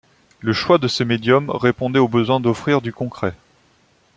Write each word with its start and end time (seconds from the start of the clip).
Le 0.39 0.51
choix 0.51 0.79
de 0.79 0.87
ce 0.87 1.03
médium 1.03 1.51
répondait 1.51 1.99
au 1.99 2.07
besoin 2.07 2.39
d'offrir 2.39 2.81
du 2.81 2.91
concret. 2.91 3.35